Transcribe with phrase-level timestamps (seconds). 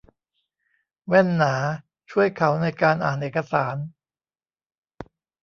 [1.07, 1.55] แว่นหนา
[2.11, 3.75] ช่วยเขาในการอ่านเอกสาร